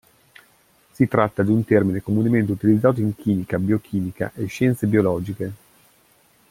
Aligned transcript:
Si 0.93 1.07
tratta 1.07 1.43
di 1.43 1.51
un 1.51 1.63
termine 1.63 2.01
comunemente 2.01 2.51
utilizzato 2.51 3.01
in 3.01 3.15
chimica, 3.15 3.59
biochimica, 3.59 4.31
e 4.33 4.47
scienze 4.47 4.87
biologiche. 4.87 5.51